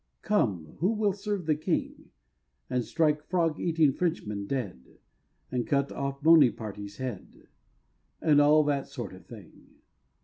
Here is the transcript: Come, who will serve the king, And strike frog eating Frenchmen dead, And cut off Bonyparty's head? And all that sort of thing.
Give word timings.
Come, 0.23 0.77
who 0.79 0.93
will 0.93 1.13
serve 1.13 1.45
the 1.45 1.53
king, 1.53 2.09
And 2.71 2.83
strike 2.83 3.23
frog 3.29 3.59
eating 3.59 3.93
Frenchmen 3.93 4.47
dead, 4.47 4.97
And 5.51 5.67
cut 5.67 5.91
off 5.91 6.23
Bonyparty's 6.23 6.97
head? 6.97 7.47
And 8.19 8.41
all 8.41 8.63
that 8.63 8.87
sort 8.87 9.13
of 9.13 9.27
thing. 9.27 9.75